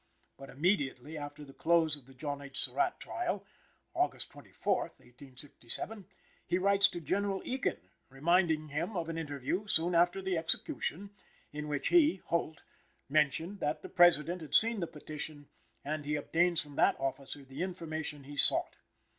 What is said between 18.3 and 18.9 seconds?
sought.